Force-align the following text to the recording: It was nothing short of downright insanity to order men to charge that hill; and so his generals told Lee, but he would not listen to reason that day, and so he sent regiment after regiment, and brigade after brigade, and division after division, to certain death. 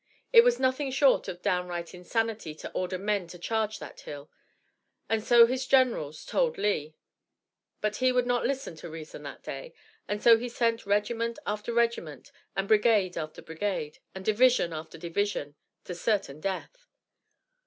It 0.33 0.43
was 0.43 0.59
nothing 0.59 0.89
short 0.89 1.27
of 1.27 1.43
downright 1.43 1.93
insanity 1.93 2.55
to 2.55 2.71
order 2.71 2.97
men 2.97 3.27
to 3.27 3.37
charge 3.37 3.77
that 3.77 3.99
hill; 3.99 4.31
and 5.07 5.23
so 5.23 5.45
his 5.45 5.67
generals 5.67 6.25
told 6.25 6.57
Lee, 6.57 6.95
but 7.81 7.97
he 7.97 8.11
would 8.11 8.25
not 8.25 8.43
listen 8.43 8.75
to 8.77 8.89
reason 8.89 9.21
that 9.21 9.43
day, 9.43 9.75
and 10.07 10.19
so 10.23 10.39
he 10.39 10.49
sent 10.49 10.87
regiment 10.87 11.37
after 11.45 11.71
regiment, 11.71 12.31
and 12.55 12.67
brigade 12.67 13.15
after 13.15 13.43
brigade, 13.43 13.99
and 14.15 14.25
division 14.25 14.73
after 14.73 14.97
division, 14.97 15.53
to 15.83 15.93
certain 15.93 16.39
death. 16.41 16.87